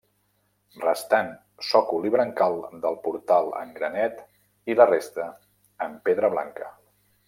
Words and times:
Restant 0.85 1.29
sòcol 1.67 2.07
i 2.09 2.13
brancal 2.15 2.57
del 2.87 2.99
portal 3.05 3.53
en 3.61 3.77
granet 3.79 4.27
i 4.75 4.81
la 4.83 4.93
resta 4.97 5.33
en 5.89 5.99
pedra 6.09 6.37
blanca. 6.37 6.77